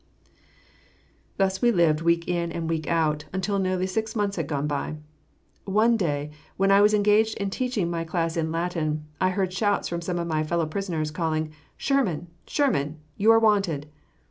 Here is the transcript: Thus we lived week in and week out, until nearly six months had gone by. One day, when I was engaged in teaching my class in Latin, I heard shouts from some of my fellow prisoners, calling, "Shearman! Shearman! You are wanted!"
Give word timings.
Thus 1.37 1.61
we 1.61 1.71
lived 1.71 2.01
week 2.01 2.27
in 2.27 2.51
and 2.51 2.67
week 2.67 2.87
out, 2.87 3.25
until 3.31 3.59
nearly 3.59 3.85
six 3.85 4.15
months 4.15 4.35
had 4.35 4.47
gone 4.47 4.65
by. 4.65 4.95
One 5.65 5.95
day, 5.95 6.31
when 6.57 6.71
I 6.71 6.81
was 6.81 6.95
engaged 6.95 7.37
in 7.37 7.51
teaching 7.51 7.87
my 7.91 8.03
class 8.03 8.35
in 8.35 8.51
Latin, 8.51 9.05
I 9.21 9.29
heard 9.29 9.53
shouts 9.53 9.87
from 9.89 10.01
some 10.01 10.17
of 10.17 10.25
my 10.25 10.41
fellow 10.43 10.65
prisoners, 10.65 11.11
calling, 11.11 11.51
"Shearman! 11.77 12.29
Shearman! 12.47 12.97
You 13.15 13.29
are 13.31 13.37
wanted!" 13.37 13.91